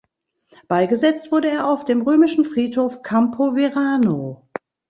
[0.67, 4.47] Beigesetzt wurde er auf dem römischen Friedhof Campo Verano.